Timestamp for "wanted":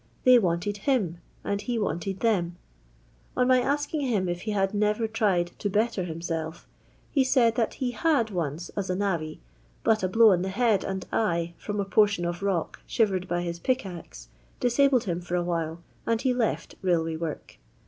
0.39-0.77, 1.79-2.21